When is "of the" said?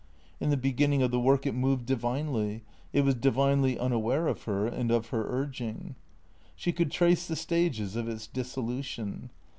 1.03-1.19